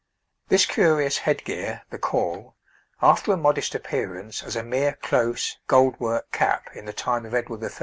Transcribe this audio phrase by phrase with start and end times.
[0.47, 2.55] This curious head gear, the caul,
[3.03, 7.35] after a modest appearance, as a mere close, gold work cap, in the time of
[7.35, 7.69] Edward III.